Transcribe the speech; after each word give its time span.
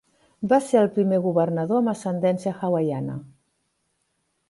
Va 0.53 0.57
ser 0.67 0.79
el 0.85 0.89
primer 0.95 1.19
governador 1.27 1.81
amb 1.83 1.93
ascendència 1.95 2.57
hawaiana. 2.71 3.23